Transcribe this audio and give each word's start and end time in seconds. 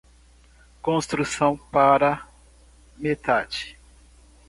Construção 0.81 1.55
para 1.71 2.27
metade 2.97 3.77